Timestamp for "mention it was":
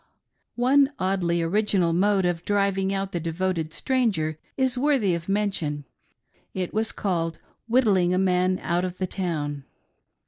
5.29-6.91